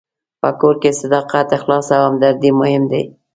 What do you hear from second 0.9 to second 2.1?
صداقت، اخلاص او